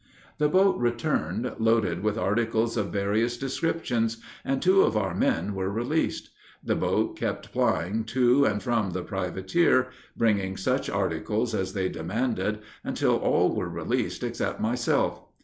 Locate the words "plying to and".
7.53-8.63